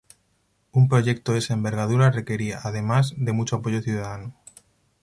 Un 0.71 0.89
proyecto 0.89 1.31
de 1.33 1.37
esa 1.37 1.53
envergadura 1.53 2.09
requería, 2.09 2.59
además, 2.63 3.13
de 3.17 3.33
mucho 3.33 3.57
apoyo 3.57 3.83
ciudadano. 3.83 4.33